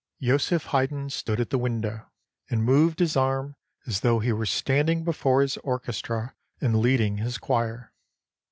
Joseph 0.19 0.63
Haydn 0.73 1.11
stood 1.11 1.39
at 1.39 1.51
the 1.51 1.59
window, 1.59 2.07
and 2.49 2.67
nioved 2.67 2.97
his 2.97 3.15
arm 3.15 3.55
as 3.85 3.99
though 3.99 4.17
he 4.17 4.33
were 4.33 4.47
standing 4.47 5.03
before 5.03 5.43
his 5.43 5.57
orchestra 5.57 6.33
and 6.59 6.79
leading 6.79 7.17
his 7.17 7.37
choir. 7.37 7.93